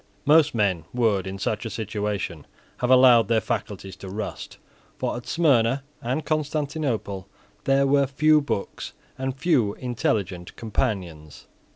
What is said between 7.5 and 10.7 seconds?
there were few books and few intelligent